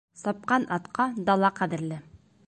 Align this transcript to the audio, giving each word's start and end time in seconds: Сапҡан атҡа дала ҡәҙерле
Сапҡан 0.21 0.63
атҡа 0.77 1.05
дала 1.27 1.51
ҡәҙерле 1.61 2.01